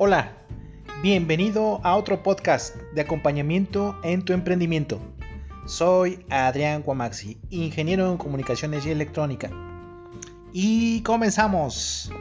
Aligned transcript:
Hola, 0.00 0.32
bienvenido 1.02 1.80
a 1.82 1.96
otro 1.96 2.22
podcast 2.22 2.76
de 2.94 3.00
acompañamiento 3.00 3.98
en 4.04 4.24
tu 4.24 4.32
emprendimiento. 4.32 5.00
Soy 5.66 6.24
Adrián 6.30 6.82
Guamaxi, 6.82 7.40
ingeniero 7.50 8.08
en 8.08 8.16
comunicaciones 8.16 8.86
y 8.86 8.92
electrónica. 8.92 9.50
Y 10.52 11.02
comenzamos. 11.02 12.12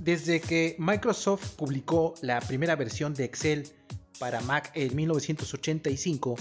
Desde 0.00 0.40
que 0.40 0.74
Microsoft 0.80 1.54
publicó 1.54 2.14
la 2.20 2.40
primera 2.40 2.74
versión 2.74 3.14
de 3.14 3.26
Excel 3.26 3.68
para 4.18 4.40
Mac 4.40 4.72
en 4.74 4.96
1985, 4.96 6.34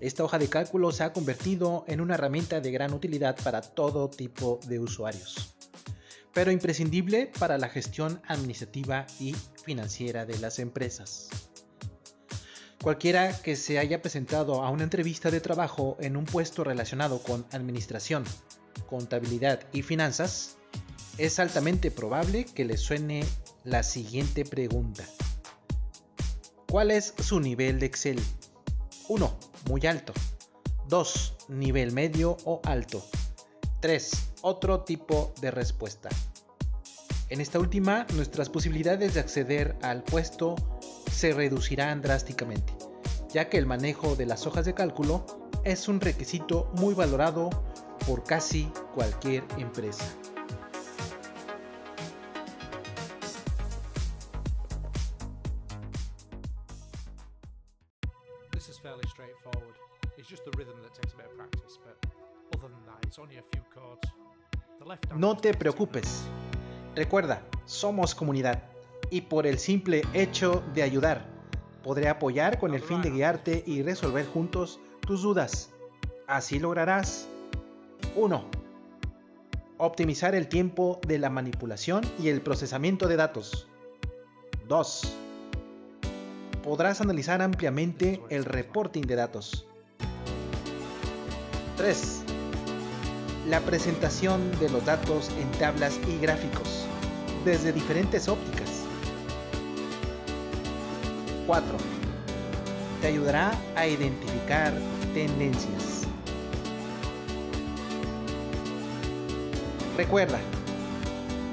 esta 0.00 0.24
hoja 0.24 0.38
de 0.38 0.48
cálculo 0.48 0.92
se 0.92 1.04
ha 1.04 1.12
convertido 1.12 1.84
en 1.88 2.00
una 2.00 2.14
herramienta 2.14 2.60
de 2.60 2.70
gran 2.70 2.92
utilidad 2.92 3.36
para 3.42 3.62
todo 3.62 4.10
tipo 4.10 4.60
de 4.66 4.78
usuarios, 4.78 5.54
pero 6.34 6.50
imprescindible 6.50 7.30
para 7.38 7.56
la 7.58 7.68
gestión 7.68 8.20
administrativa 8.26 9.06
y 9.18 9.34
financiera 9.64 10.26
de 10.26 10.38
las 10.38 10.58
empresas. 10.58 11.28
Cualquiera 12.82 13.36
que 13.40 13.56
se 13.56 13.78
haya 13.78 14.02
presentado 14.02 14.62
a 14.62 14.70
una 14.70 14.84
entrevista 14.84 15.30
de 15.30 15.40
trabajo 15.40 15.96
en 15.98 16.16
un 16.16 16.24
puesto 16.24 16.62
relacionado 16.62 17.22
con 17.22 17.46
administración, 17.50 18.24
contabilidad 18.88 19.60
y 19.72 19.82
finanzas, 19.82 20.58
es 21.18 21.38
altamente 21.38 21.90
probable 21.90 22.44
que 22.44 22.64
le 22.64 22.76
suene 22.76 23.24
la 23.64 23.82
siguiente 23.82 24.44
pregunta. 24.44 25.04
¿Cuál 26.68 26.90
es 26.90 27.14
su 27.18 27.40
nivel 27.40 27.80
de 27.80 27.86
Excel? 27.86 28.20
1. 29.08 29.55
Muy 29.68 29.86
alto. 29.86 30.12
2. 30.88 31.34
Nivel 31.48 31.92
medio 31.92 32.36
o 32.44 32.60
alto. 32.64 33.04
3. 33.80 34.10
Otro 34.42 34.80
tipo 34.80 35.32
de 35.40 35.50
respuesta. 35.50 36.08
En 37.28 37.40
esta 37.40 37.58
última, 37.58 38.06
nuestras 38.14 38.48
posibilidades 38.48 39.14
de 39.14 39.20
acceder 39.20 39.76
al 39.82 40.04
puesto 40.04 40.54
se 41.10 41.32
reducirán 41.32 42.00
drásticamente, 42.00 42.72
ya 43.32 43.48
que 43.48 43.58
el 43.58 43.66
manejo 43.66 44.14
de 44.14 44.26
las 44.26 44.46
hojas 44.46 44.64
de 44.64 44.74
cálculo 44.74 45.26
es 45.64 45.88
un 45.88 46.00
requisito 46.00 46.70
muy 46.74 46.94
valorado 46.94 47.50
por 48.06 48.22
casi 48.22 48.70
cualquier 48.94 49.42
empresa. 49.58 50.04
This 58.66 58.78
is 58.78 58.82
fairly 58.82 59.06
straightforward. 59.08 59.76
It's 60.18 60.28
just 60.28 60.44
the 60.44 60.50
rhythm 60.58 60.74
that 60.82 60.92
takes 60.92 61.14
a 61.14 61.16
bit 61.16 61.26
of 61.26 61.36
practice, 61.36 61.78
but 61.84 62.04
other 62.56 62.66
than 62.66 62.84
that, 62.86 62.98
it's 63.06 63.16
only 63.16 63.36
a 63.36 63.42
few 63.52 63.62
chords. 63.72 64.08
The 64.80 64.84
left 64.84 65.14
No 65.14 65.36
te 65.36 65.54
preocupes. 65.54 66.24
Recuerda, 66.96 67.42
somos 67.64 68.16
comunidad 68.16 68.64
y 69.08 69.20
por 69.20 69.46
el 69.46 69.60
simple 69.60 70.02
hecho 70.14 70.64
de 70.74 70.82
ayudar, 70.82 71.28
podré 71.84 72.08
apoyar 72.08 72.58
con 72.58 72.74
el 72.74 72.82
fin 72.82 73.02
de 73.02 73.10
guiarte 73.10 73.62
y 73.64 73.84
resolver 73.84 74.26
juntos 74.26 74.80
tus 75.00 75.22
dudas. 75.22 75.70
Así 76.26 76.58
lograrás 76.58 77.28
1. 78.16 78.44
Optimizar 79.78 80.34
el 80.34 80.48
tiempo 80.48 81.00
de 81.06 81.20
la 81.20 81.30
manipulación 81.30 82.02
y 82.18 82.30
el 82.30 82.40
procesamiento 82.40 83.06
de 83.06 83.14
datos. 83.14 83.68
2. 84.66 85.25
Podrás 86.66 87.00
analizar 87.00 87.42
ampliamente 87.42 88.20
el 88.28 88.44
reporting 88.44 89.02
de 89.02 89.14
datos. 89.14 89.66
3 91.76 92.24
la 93.48 93.60
presentación 93.60 94.50
de 94.58 94.68
los 94.68 94.84
datos 94.84 95.30
en 95.38 95.48
tablas 95.60 96.00
y 96.08 96.18
gráficos 96.18 96.84
desde 97.44 97.72
diferentes 97.72 98.26
ópticas. 98.26 98.82
4. 101.46 101.64
Te 103.00 103.06
ayudará 103.06 103.52
a 103.76 103.86
identificar 103.86 104.72
tendencias. 105.14 106.02
Recuerda, 109.96 110.40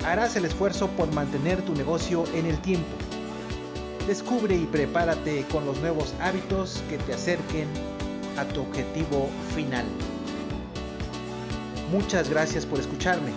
harás 0.07 0.35
el 0.35 0.45
esfuerzo 0.45 0.88
por 0.88 1.13
mantener 1.13 1.62
tu 1.62 1.75
negocio 1.75 2.24
en 2.34 2.47
el 2.47 2.57
tiempo. 2.62 3.03
Descubre 4.08 4.53
y 4.53 4.66
prepárate 4.66 5.46
con 5.50 5.66
los 5.66 5.80
nuevos 5.80 6.14
hábitos 6.19 6.84
que 6.90 6.97
te 6.97 7.14
acerquen 7.14 7.69
a 8.38 8.44
tu 8.44 8.62
objetivo 8.62 9.30
final. 9.56 9.86
Muchas 11.90 12.30
gracias 12.30 12.66
por 12.66 12.80
escucharme. 12.80 13.31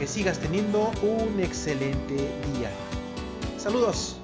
Que 0.00 0.06
sigas 0.08 0.40
teniendo 0.40 0.90
un 1.02 1.38
excelente 1.40 2.14
día. 2.14 2.70
Saludos. 3.56 4.16